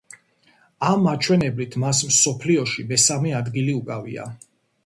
[0.91, 4.31] ამ მაჩვენებლით მას მსოფლიოში მესამე ადგილი უკავია.